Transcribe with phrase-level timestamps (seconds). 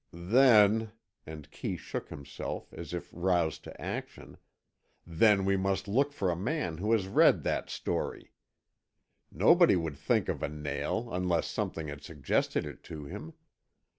[0.13, 0.93] "Then,"
[1.27, 4.37] and Kee shook himself, as if roused to action,
[5.05, 8.33] "then we must look for a man who has read that story.
[9.31, 13.33] Nobody would think of a nail, unless something had suggested it to him.